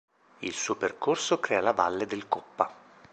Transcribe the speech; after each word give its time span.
Il 0.39 0.55
suo 0.55 0.77
percorso 0.77 1.39
crea 1.39 1.61
la 1.61 1.73
Valle 1.73 2.07
del 2.07 2.27
Coppa. 2.27 2.73